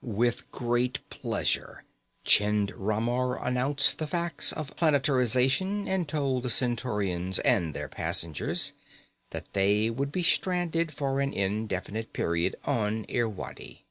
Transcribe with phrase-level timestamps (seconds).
[0.00, 1.58] With great relish,
[2.24, 8.72] Chind Ramar announced the facts of planetarization and told the Centaurians and their passengers
[9.32, 13.84] that they would be stranded for an indefinite period on Irwadi.